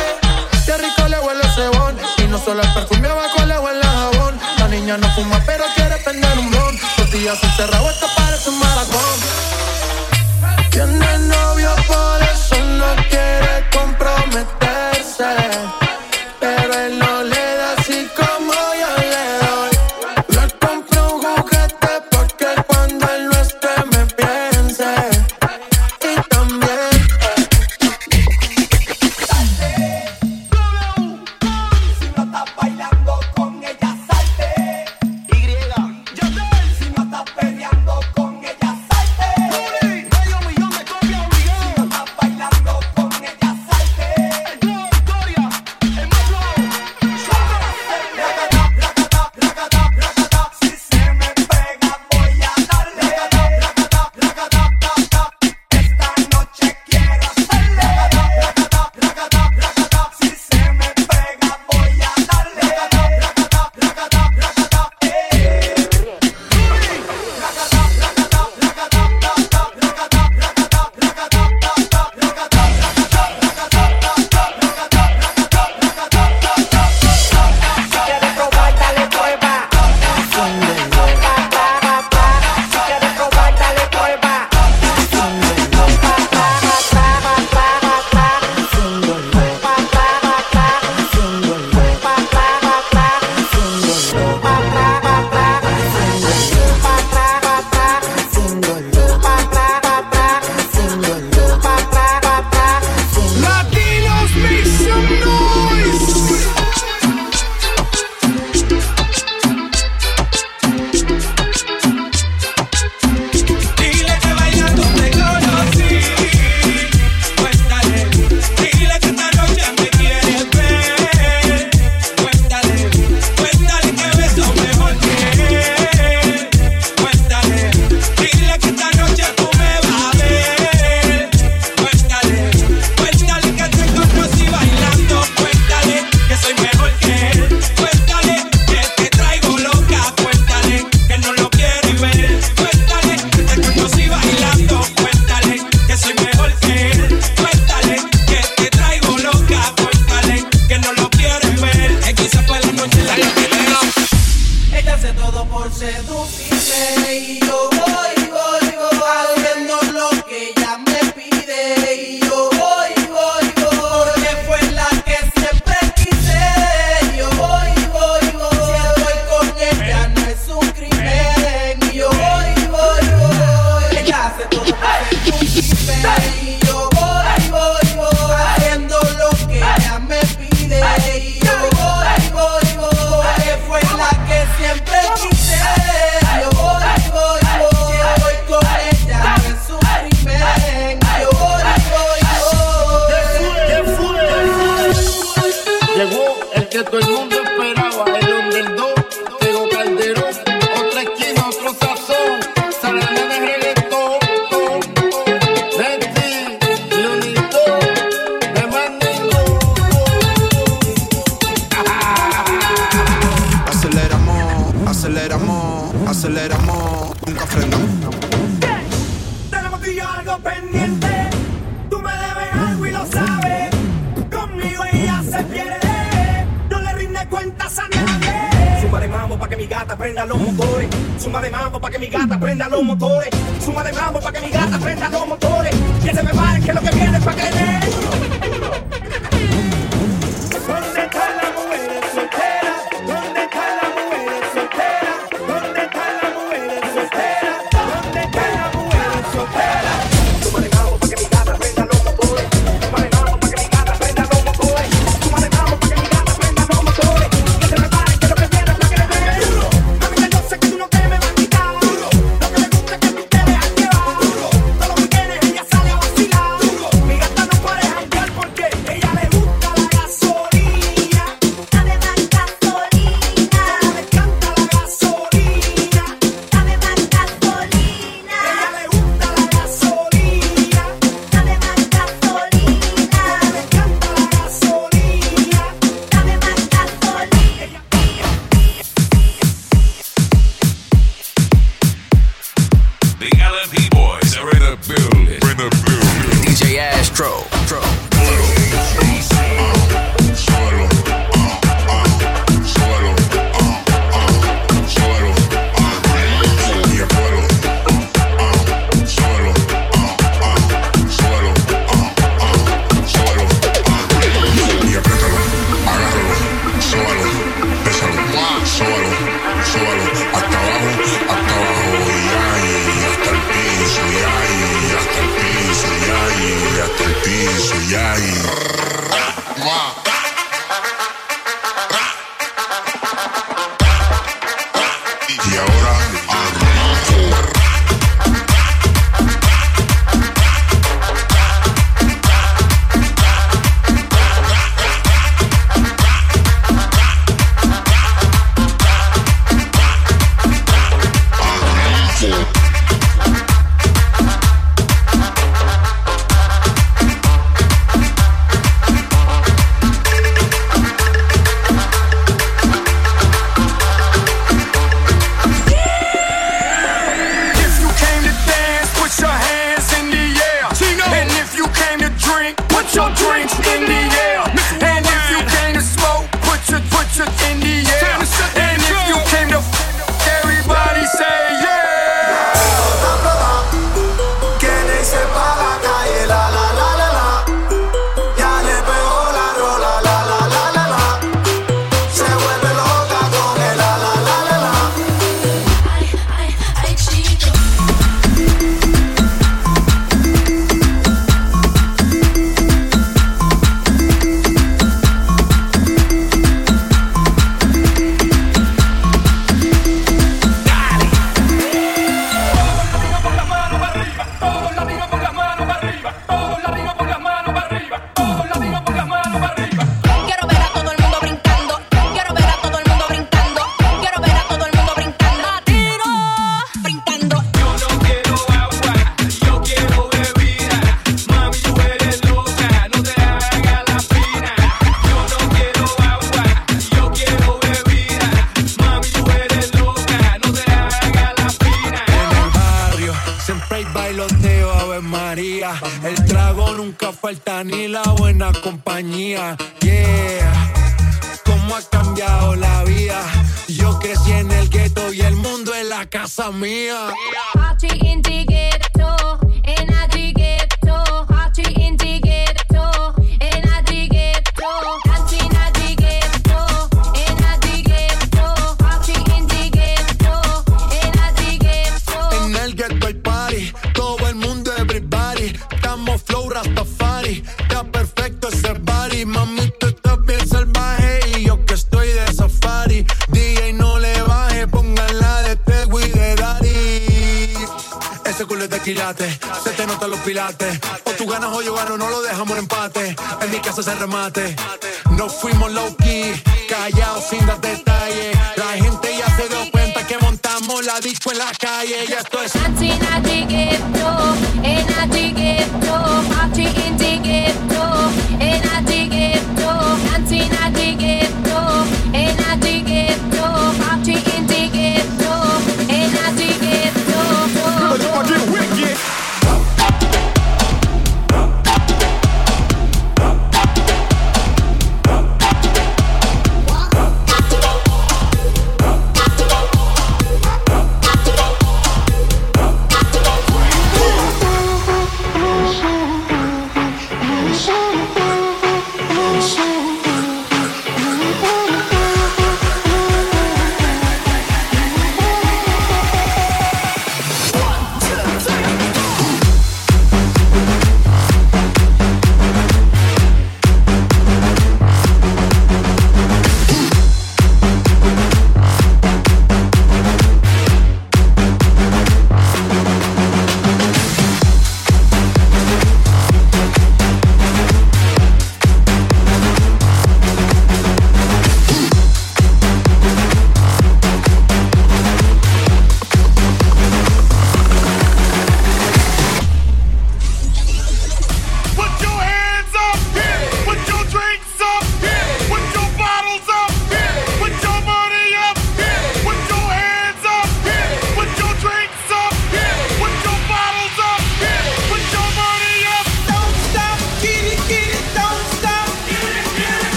Qué 0.65 0.77
rico 0.77 1.07
le 1.07 1.19
huele 1.19 1.43
cebón. 1.55 1.95
Y 2.17 2.23
no 2.23 2.39
solo 2.43 2.63
el 2.63 2.73
perfume 2.73 3.07
abajo 3.07 3.45
le 3.45 3.57
huele 3.59 3.85
a 3.85 3.93
jabón. 4.01 4.39
La 4.57 4.67
niña 4.67 4.97
no 4.97 5.07
fuma 5.13 5.39
pero 5.45 5.63
quiere 5.75 5.97
prender 5.97 6.39
un 6.39 6.49
blon. 6.49 6.79
Los 6.97 7.11
días 7.11 7.37
encerrados 7.43 7.93
esto 7.93 8.07
parece 8.17 8.49
un 8.49 8.59
maratón. 8.59 9.10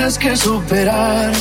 Tienes 0.00 0.18
que 0.18 0.34
superar. 0.34 1.39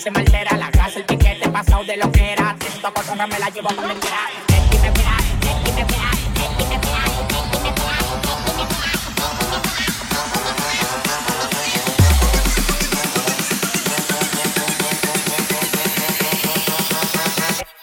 Se 0.00 0.10
me 0.10 0.20
altera. 0.20 0.56
La 0.56 0.70
grasa, 0.70 0.98
el 0.98 1.04
piquete, 1.04 1.48
pasado 1.48 1.84
de 1.84 1.96
lo 1.96 2.10
que 2.12 2.32
era. 2.32 2.54
Te 2.58 2.66
siento 2.68 2.92
cosa 2.92 3.14
me 3.26 3.38
la 3.38 3.48
llevo 3.50 3.68
con 3.68 3.86
mentira. 3.86 4.18
Y 4.48 4.78
me 4.78 4.90
mira, 4.90 5.16
y 5.40 5.72
me 5.72 5.84
mira, 5.84 6.08
y 6.28 6.64
me 6.64 6.78
mira. 6.78 7.02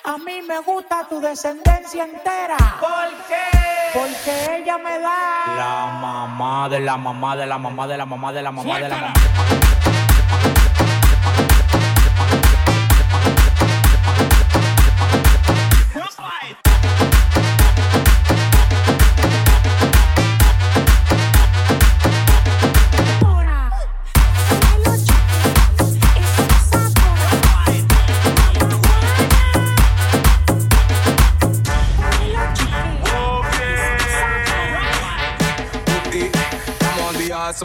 A 0.05 0.18
mí 0.18 0.41
me 0.41 0.59
gusta 0.59 1.07
tu 1.09 1.20
descendencia 1.20 2.03
entera. 2.03 2.57
¿Por 2.80 3.09
qué? 3.28 3.97
Porque 3.97 4.57
ella 4.57 4.78
me 4.78 4.99
da. 4.99 5.55
La 5.57 5.99
mamá 5.99 6.70
de 6.70 6.80
la 6.80 6.97
mamá 6.97 7.36
de 7.36 7.45
la 7.47 7.57
mamá 7.57 7.88
de 7.88 7.97
la 7.97 8.05
mamá 8.05 8.34
de 8.34 8.41
la 8.41 8.51
mamá 8.51 8.80
de 8.80 8.89
la 8.89 8.95
mamá. 8.97 9.72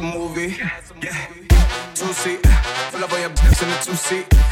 Movie. 0.01 0.57
Yeah. 1.03 1.15
Two 1.95 2.13
seat, 2.13 2.47
full 2.91 3.03
of 3.03 3.13
all 3.13 3.19
your 3.19 3.31
bitches 3.31 3.63
in 3.63 3.69
the 3.71 3.79
two 3.85 3.95
seat. 3.95 4.48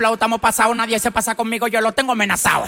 Flow, 0.00 0.14
estamos 0.14 0.40
pasados, 0.40 0.74
nadie 0.74 0.98
se 0.98 1.10
pasa 1.10 1.34
conmigo, 1.34 1.68
yo 1.68 1.82
lo 1.82 1.92
tengo 1.92 2.12
amenazado. 2.12 2.64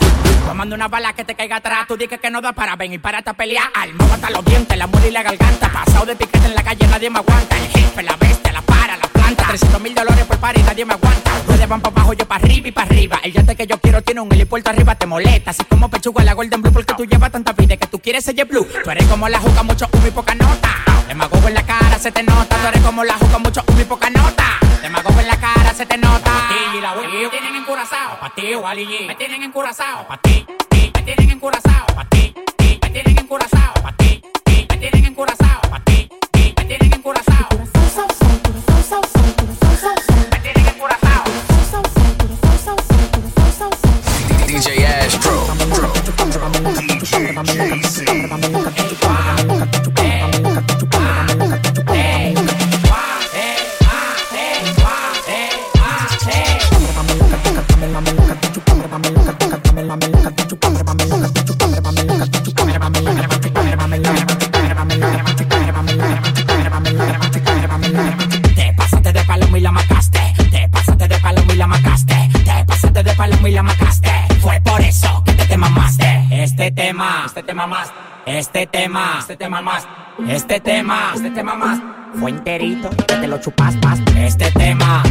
Tomando 0.47 0.75
una 0.75 0.89
bala 0.89 1.15
que 1.15 1.25
te 1.25 1.35
caiga 1.35 1.57
atrás, 1.57 1.87
tú 1.89 1.97
dices 1.97 2.21
que 2.21 2.29
no 2.29 2.43
da 2.43 2.53
para 2.53 2.77
ven 2.77 2.93
y 2.93 2.99
para 2.99 3.21
a 3.25 3.33
pelear. 3.33 3.71
Alma 3.73 4.05
hasta 4.13 4.29
los 4.29 4.45
dientes, 4.45 4.77
la 4.77 4.87
muela 4.87 5.07
y 5.07 5.11
la 5.11 5.23
garganta. 5.23 5.73
Pasado 5.73 6.05
de 6.05 6.15
piquete 6.15 6.45
en 6.45 6.55
la 6.55 6.63
calle, 6.63 6.87
nadie 6.89 7.09
me 7.09 7.21
aguanta. 7.21 7.57
El 7.57 7.69
jefe, 7.69 8.03
la 8.03 8.17
bestia, 8.17 8.53
la 8.53 8.61
para, 8.61 8.99
la 8.99 9.05
planta. 9.05 9.47
300 9.49 9.81
mil 9.81 9.95
dólares 9.95 10.27
por 10.27 10.37
par 10.41 10.59
nadie 10.59 10.85
me 10.85 10.93
aguanta. 10.93 11.31
Ruedas 11.47 11.69
van 11.71 11.81
para 11.81 11.97
abajo, 11.97 12.13
yo 12.13 12.29
para 12.29 12.45
arriba 12.45 12.69
y 12.69 12.73
para 12.73 12.87
arriba. 12.87 13.19
El 13.23 13.33
yate 13.33 13.57
que 13.57 13.67
yo 13.67 13.79
quiero 13.79 14.03
tiene 14.03 14.21
un 14.21 14.31
helipuerto 14.31 14.69
arriba, 14.69 14.95
te 14.95 15.07
molesta. 15.07 15.53
Así 15.53 15.65
como 15.65 15.89
pechuga 15.89 16.25
la 16.25 16.35
Golden 16.35 16.61
Blue, 16.61 16.73
porque 16.73 16.93
tú 16.93 17.07
llevas 17.07 17.33
tanta 17.33 17.55
vida 17.55 17.79
que 17.79 17.87
tú 17.87 17.99
quieres 17.99 18.25
ser 18.25 18.45
blue. 18.45 18.69
Tú 18.85 18.91
eres 18.91 19.07
como 19.07 19.27
la 19.31 19.41
juca, 19.41 19.63
mucho 19.63 19.89
humo 19.91 20.07
y 20.07 20.11
poca 20.11 20.35
nota. 20.35 20.69
Demagogo 21.09 21.49
en 21.49 21.55
la 21.55 21.63
cara, 21.63 21.99
se 21.99 22.13
te 22.13 22.23
nota. 22.23 22.57
Tú 22.61 22.67
eres 22.67 22.83
como 22.83 23.05
la 23.05 23.15
juca, 23.15 23.39
mucho 23.39 23.65
humo 23.69 23.81
y 23.81 23.85
poca 23.85 24.11
nota. 24.11 24.22
Encurazao, 28.13 28.19
pa' 28.21 28.35
ti, 28.35 28.55
Wally 28.57 28.87
G. 28.87 29.07
Me 29.07 29.15
tienen 29.15 29.43
encurazao, 29.43 30.07
pa' 30.07 30.19
ti. 30.19 30.47
Me 30.95 31.03
tienen 31.03 31.31
encurazao, 31.31 31.87
pa' 31.95 32.05
ti. 32.11 32.35
Me 32.83 32.91
tienen 32.91 33.19
encurazao, 33.19 33.73
pa' 33.83 33.93
ti. 33.97 34.23
Me 34.47 34.77
tienen 34.79 35.07
encurazao, 35.07 35.61
pa' 35.71 35.81
ti. 35.85 36.09
Me 36.57 36.65
tienen 36.65 36.93
encurazao. 36.93 37.49
Me 40.31 40.39
tienen 40.41 40.67
encurazao. 40.67 41.23
DJ 44.47 44.83
Este 78.63 78.79
tema, 78.79 79.17
este 79.19 79.37
tema 79.37 79.61
más. 79.61 79.89
Este 80.29 80.61
tema, 80.61 81.11
este 81.17 81.31
tema 81.31 81.57
más. 81.57 81.81
Fue 82.21 82.31
enterito 82.31 82.91
te 82.91 83.27
lo 83.27 83.39
chupas 83.39 83.75
más. 83.83 83.99
Este 84.17 84.53
tema, 84.53 85.03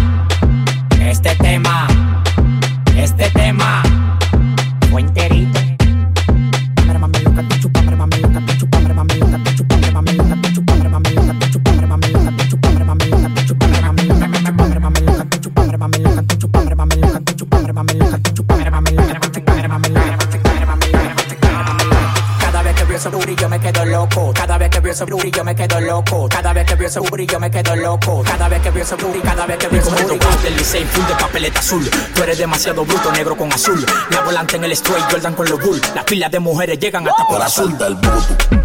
veo 24.91 25.05
ese 25.05 25.05
booty 25.05 25.31
yo 25.31 25.43
me 25.43 25.55
quedo 25.55 25.79
loco. 25.79 26.27
Cada 26.29 26.53
vez 26.53 26.65
que 26.65 26.75
veo 26.75 26.87
ese 26.87 26.99
booty 26.99 27.25
yo 27.25 27.39
me 27.39 27.49
quedo 27.49 27.75
loco. 27.75 28.23
Cada 28.23 28.49
vez 28.49 28.61
que 28.61 28.71
veo 28.71 28.83
ese 28.83 28.95
booty, 28.95 29.19
cada 29.19 29.45
vez 29.45 29.57
que 29.57 29.67
veo 29.67 29.81
ese 29.81 29.89
booty. 29.89 30.43
del 30.43 30.55
Licey, 30.57 30.83
full 30.85 31.05
de 31.05 31.15
papeleta 31.15 31.59
azul. 31.59 31.89
Tú 32.13 32.23
eres 32.23 32.37
demasiado 32.37 32.85
bruto, 32.85 33.11
negro 33.11 33.37
con 33.37 33.51
azul. 33.51 33.85
La 34.09 34.21
volante 34.21 34.57
en 34.57 34.63
el 34.65 34.71
straight, 34.73 35.05
Jordan 35.09 35.33
con 35.33 35.49
los 35.49 35.59
bull. 35.61 35.81
Las 35.95 36.03
pilas 36.03 36.31
de 36.31 36.39
mujeres 36.39 36.79
llegan 36.79 37.07
hasta 37.07 37.25
por 37.25 37.41
azul. 37.41 37.77
del 37.77 37.95
Mi 37.95 38.60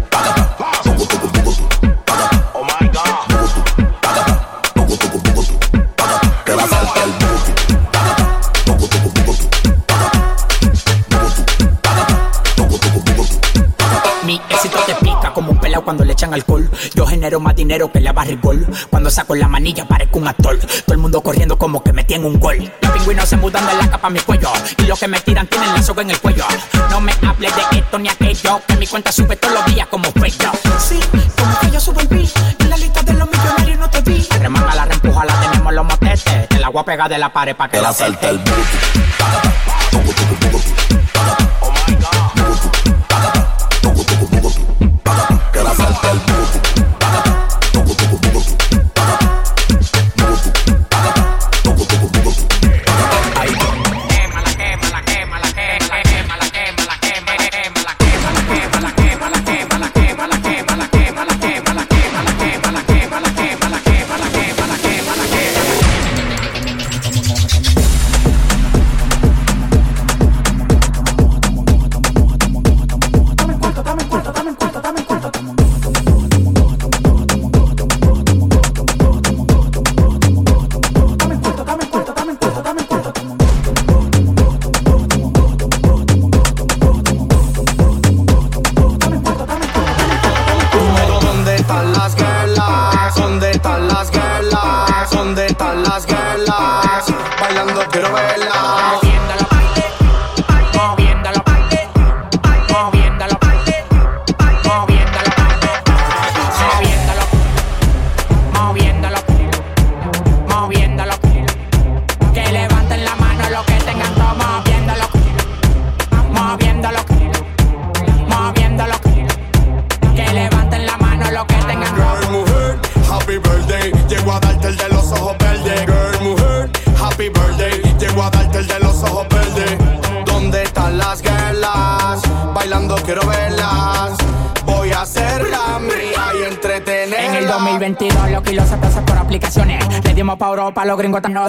echan 16.27 16.33
alcohol. 16.33 16.69
Yo 16.95 17.05
genero 17.05 17.39
más 17.39 17.55
dinero 17.55 17.91
que 17.91 17.99
la 17.99 18.13
barrigol. 18.13 18.65
Cuando 18.89 19.09
saco 19.09 19.35
la 19.35 19.47
manilla 19.47 19.87
parezco 19.87 20.19
un 20.19 20.27
actor. 20.27 20.57
Todo 20.59 20.93
el 20.93 20.97
mundo 20.97 21.21
corriendo 21.21 21.57
como 21.57 21.83
que 21.83 21.93
me 21.93 22.03
tiene 22.03 22.25
un 22.25 22.39
gol. 22.39 22.71
Los 22.81 22.91
pingüinos 22.91 23.29
se 23.29 23.37
mudan 23.37 23.65
de 23.67 23.73
la 23.75 23.89
capa 23.89 24.07
a 24.07 24.09
mi 24.09 24.19
cuello. 24.19 24.51
Y 24.77 24.83
los 24.83 24.99
que 24.99 25.07
me 25.07 25.19
tiran 25.21 25.47
tienen 25.47 25.73
la 25.73 25.81
soga 25.81 26.01
en 26.01 26.11
el 26.11 26.19
cuello. 26.19 26.45
No 26.89 27.01
me 27.01 27.13
hables 27.27 27.53
de 27.55 27.79
esto 27.79 27.99
ni 27.99 28.09
aquello. 28.09 28.61
Que 28.67 28.75
mi 28.75 28.87
cuenta 28.87 29.11
sube 29.11 29.35
todos 29.35 29.53
los 29.53 29.65
días 29.65 29.87
como 29.87 30.11
fuego. 30.11 30.51
Sí, 30.79 30.99
como 31.37 31.59
que 31.59 31.71
yo 31.71 31.79
subo 31.79 31.99
el 31.99 32.07
beat. 32.07 32.29
En 32.59 32.69
la 32.69 32.77
lista 32.77 33.01
de 33.03 33.13
los 33.13 33.29
millonarios 33.29 33.79
no 33.79 33.89
te 33.89 34.01
vi. 34.01 34.27
Remanga 34.39 34.75
la 34.75 34.85
reempuja, 34.85 35.25
la 35.25 35.39
tenemos 35.41 35.73
los 35.73 35.85
motetes. 35.85 36.49
Te 36.49 36.59
la 36.59 36.69
voy 36.69 36.81
a 36.81 36.85
pegar 36.85 37.09
de 37.09 37.17
la 37.17 37.31
pared 37.31 37.55
para 37.55 37.71
que 37.71 37.81
la 37.81 37.93
salte 37.93 38.29
el 38.29 38.39
Pero 38.39 38.57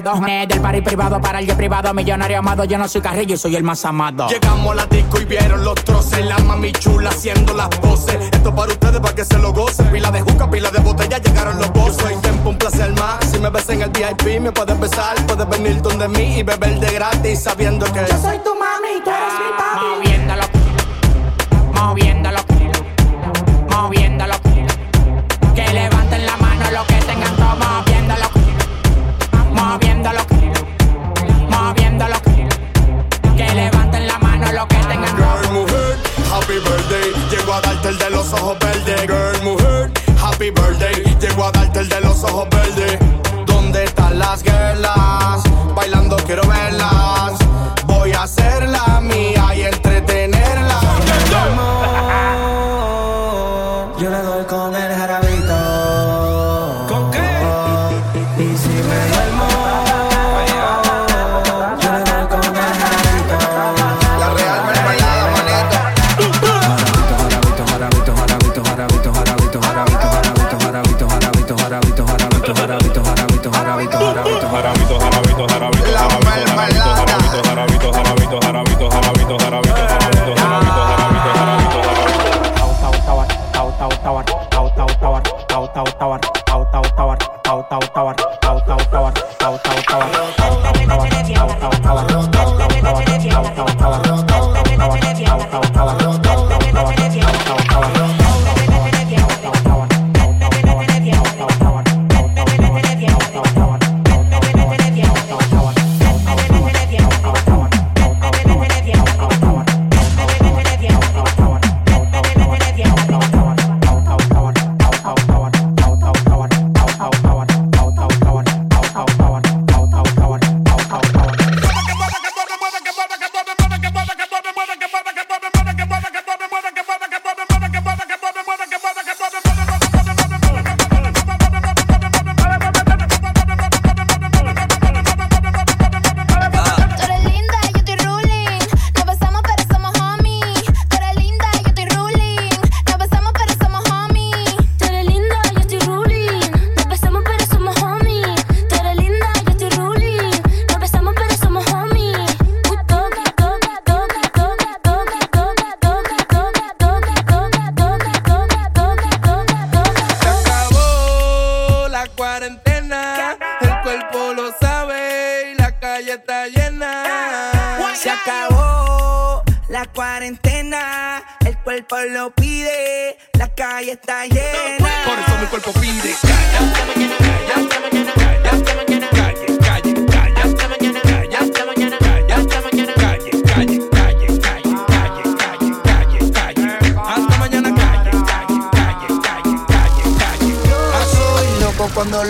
los 0.02 0.20
gringos 0.20 0.20
están 0.20 0.20
los 0.20 0.20
dos. 0.20 0.28
eh, 0.28 0.46
Del 0.48 0.60
party 0.60 0.80
privado 0.82 1.20
para 1.20 1.38
el 1.40 1.46
privado. 1.56 1.94
Millonario 1.94 2.38
amado, 2.38 2.64
yo 2.64 2.78
no 2.78 2.88
soy 2.88 3.00
carrillo, 3.00 3.36
soy 3.36 3.56
el 3.56 3.62
más 3.62 3.84
amado. 3.84 4.28
Llegamos 4.28 4.72
a 4.72 4.74
la 4.74 4.86
disco 4.86 5.20
y 5.20 5.24
vieron 5.24 5.64
los 5.64 5.74
troces. 5.84 6.24
La 6.24 6.38
mami 6.38 6.72
chula 6.72 7.10
haciendo 7.10 7.54
las 7.54 7.68
poses. 7.68 8.16
Esto 8.32 8.54
para 8.54 8.72
ustedes, 8.72 9.00
para 9.00 9.14
que 9.14 9.24
se 9.24 9.38
lo 9.38 9.52
gocen. 9.52 9.86
Pila 9.90 10.10
de 10.10 10.20
juca, 10.20 10.50
pila 10.50 10.70
de 10.70 10.78
botella, 10.80 11.18
llegaron 11.18 11.58
los 11.58 11.70
bozos. 11.72 11.96
Soy 12.02 12.14
tiempo, 12.16 12.50
un 12.50 12.58
placer 12.58 12.90
más. 12.92 13.24
Si 13.30 13.38
me 13.38 13.50
ves 13.50 13.68
en 13.70 13.82
el 13.82 13.90
VIP, 13.90 14.40
me 14.40 14.52
puedes 14.52 14.78
besar. 14.78 15.14
Puedes 15.26 15.48
venir 15.48 15.80
donde 15.82 16.08
mí 16.08 16.38
y 16.38 16.42
beber 16.42 16.78
de 16.80 16.90
gratis. 16.92 17.42
Sabiendo 17.42 17.86
que 17.92 18.00
yo 18.00 18.18
soy 18.20 18.38
tu 18.38 18.54
mami, 18.54 19.02
tú 19.04 19.10
eres 19.10 19.34
mi 19.40 19.56
papi. 19.56 20.07
Ojos. 42.38 42.87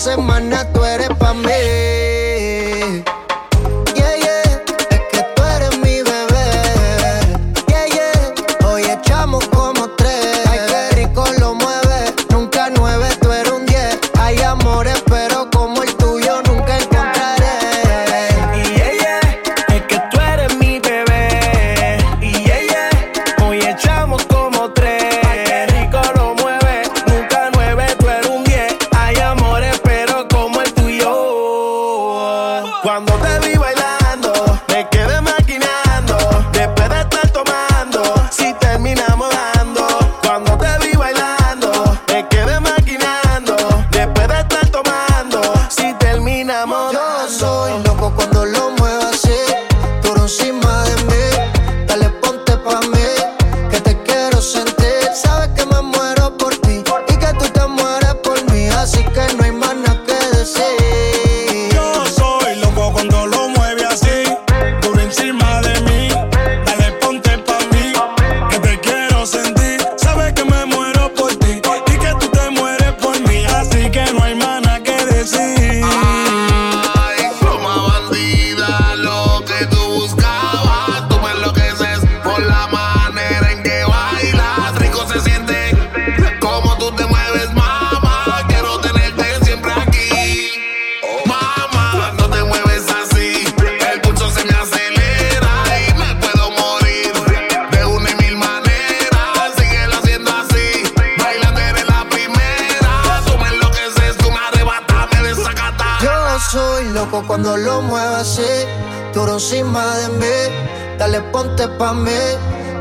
semana 0.00 0.64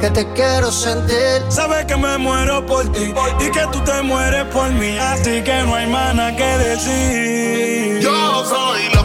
que 0.09 0.23
te 0.23 0.33
quiero 0.33 0.71
sentir. 0.71 1.43
Sabes 1.49 1.85
que 1.85 1.95
me 1.95 2.17
muero 2.17 2.65
por 2.65 2.91
ti 2.91 3.13
y 3.39 3.51
que 3.51 3.67
tú 3.71 3.79
te 3.81 4.01
mueres 4.01 4.45
por 4.45 4.69
mí, 4.71 4.97
así 4.97 5.43
que 5.43 5.63
no 5.63 5.75
hay 5.75 5.87
más 5.87 6.15
nada 6.15 6.35
que 6.35 6.43
decir. 6.43 7.99
Yo 8.01 8.45
soy 8.45 8.89
loco 8.93 8.98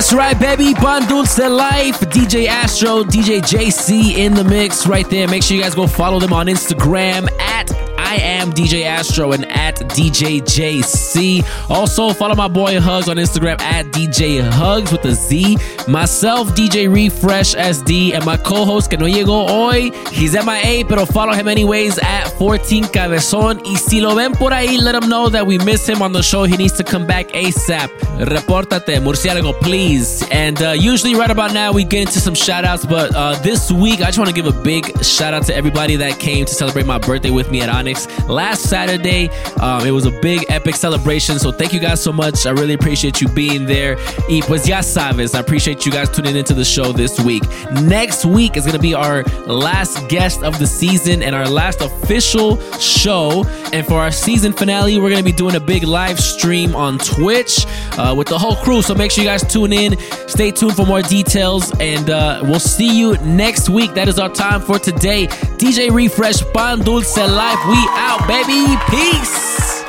That's 0.00 0.14
right, 0.14 0.40
baby. 0.40 0.72
Pan 0.72 1.06
Dulce 1.06 1.36
Life. 1.36 2.00
DJ 2.00 2.46
Astro, 2.46 3.02
DJ 3.02 3.42
JC 3.42 4.14
in 4.14 4.32
the 4.32 4.42
mix 4.42 4.86
right 4.86 5.08
there. 5.10 5.28
Make 5.28 5.42
sure 5.42 5.58
you 5.58 5.62
guys 5.62 5.74
go 5.74 5.86
follow 5.86 6.18
them 6.18 6.32
on 6.32 6.46
Instagram 6.46 7.30
at 7.38 7.70
I 7.98 8.16
am 8.16 8.50
DJ 8.50 8.86
Astro 8.86 9.32
and 9.32 9.44
at 9.52 9.76
DJ 9.76 10.40
JC. 10.40 11.44
Also, 11.68 12.14
follow 12.14 12.34
my 12.34 12.48
boy 12.48 12.80
Hugs 12.80 13.10
on 13.10 13.18
Instagram 13.18 13.60
at 13.60 13.86
DJ 13.92 14.40
Hugs 14.42 14.90
with 14.90 15.04
a 15.04 15.12
Z. 15.12 15.58
Myself, 15.90 16.54
DJ 16.54 16.88
Refresh 16.88 17.56
SD, 17.56 18.14
and 18.14 18.24
my 18.24 18.36
co 18.36 18.64
host 18.64 18.90
que 18.90 18.96
no 18.96 19.06
llegó 19.06 19.48
hoy. 19.48 19.90
He's 20.12 20.34
MIA, 20.34 20.84
pero 20.86 21.04
follow 21.04 21.32
him 21.32 21.48
anyways 21.48 21.98
at 21.98 22.28
14 22.38 22.84
Cabezon. 22.84 23.60
Y 23.64 23.74
si 23.74 24.00
lo 24.00 24.14
ven 24.14 24.30
por 24.32 24.52
ahí, 24.52 24.80
let 24.80 24.94
him 24.94 25.08
know 25.08 25.28
that 25.28 25.44
we 25.44 25.58
miss 25.58 25.88
him 25.88 26.00
on 26.00 26.12
the 26.12 26.22
show. 26.22 26.44
He 26.44 26.56
needs 26.56 26.74
to 26.74 26.84
come 26.84 27.08
back 27.08 27.26
ASAP. 27.30 27.88
Repórtate, 28.20 29.00
Murciélago, 29.00 29.52
please. 29.60 30.22
And 30.30 30.62
uh, 30.62 30.70
usually, 30.78 31.16
right 31.16 31.30
about 31.30 31.52
now, 31.52 31.72
we 31.72 31.82
get 31.82 32.02
into 32.02 32.20
some 32.20 32.36
shout 32.36 32.64
outs, 32.64 32.86
but 32.86 33.12
uh, 33.16 33.34
this 33.42 33.72
week, 33.72 34.00
I 34.00 34.06
just 34.06 34.18
want 34.18 34.28
to 34.28 34.34
give 34.34 34.46
a 34.46 34.62
big 34.62 35.02
shout 35.02 35.34
out 35.34 35.42
to 35.46 35.56
everybody 35.56 35.96
that 35.96 36.20
came 36.20 36.44
to 36.44 36.54
celebrate 36.54 36.86
my 36.86 36.98
birthday 36.98 37.30
with 37.30 37.50
me 37.50 37.62
at 37.62 37.68
Onyx 37.68 38.06
last 38.28 38.62
Saturday. 38.70 39.28
Um, 39.60 39.84
it 39.84 39.90
was 39.90 40.06
a 40.06 40.12
big, 40.20 40.44
epic 40.50 40.76
celebration. 40.76 41.40
So, 41.40 41.50
thank 41.50 41.72
you 41.72 41.80
guys 41.80 42.00
so 42.00 42.12
much. 42.12 42.46
I 42.46 42.50
really 42.50 42.74
appreciate 42.74 43.20
you 43.20 43.26
being 43.26 43.66
there. 43.66 43.96
Y 44.28 44.40
pues 44.46 44.68
ya 44.68 44.82
sabes, 44.82 45.34
I 45.34 45.40
appreciate 45.80 45.98
you 45.98 46.06
guys 46.06 46.14
tuning 46.14 46.36
into 46.36 46.52
the 46.52 46.64
show 46.64 46.92
this 46.92 47.18
week. 47.20 47.42
Next 47.82 48.26
week 48.26 48.56
is 48.56 48.64
going 48.64 48.76
to 48.76 48.82
be 48.82 48.94
our 48.94 49.22
last 49.46 50.08
guest 50.08 50.42
of 50.42 50.58
the 50.58 50.66
season 50.66 51.22
and 51.22 51.34
our 51.34 51.48
last 51.48 51.80
official 51.80 52.60
show. 52.78 53.44
And 53.72 53.86
for 53.86 53.94
our 53.94 54.10
season 54.10 54.52
finale, 54.52 54.98
we're 54.98 55.08
going 55.08 55.24
to 55.24 55.30
be 55.30 55.32
doing 55.32 55.56
a 55.56 55.60
big 55.60 55.84
live 55.84 56.20
stream 56.20 56.74
on 56.74 56.98
Twitch 56.98 57.64
uh, 57.92 58.14
with 58.16 58.28
the 58.28 58.38
whole 58.38 58.56
crew. 58.56 58.82
So 58.82 58.94
make 58.94 59.10
sure 59.10 59.24
you 59.24 59.30
guys 59.30 59.42
tune 59.50 59.72
in. 59.72 59.98
Stay 60.28 60.50
tuned 60.50 60.76
for 60.76 60.84
more 60.84 61.02
details. 61.02 61.72
And 61.80 62.10
uh, 62.10 62.40
we'll 62.42 62.60
see 62.60 62.98
you 62.98 63.16
next 63.18 63.70
week. 63.70 63.94
That 63.94 64.08
is 64.08 64.18
our 64.18 64.30
time 64.30 64.60
for 64.60 64.78
today. 64.78 65.28
DJ 65.56 65.90
Refresh, 65.90 66.42
Pan 66.52 66.80
Dulce 66.80 67.16
Life. 67.16 67.58
We 67.68 67.78
out, 67.96 68.26
baby. 68.28 68.76
Peace. 68.90 69.79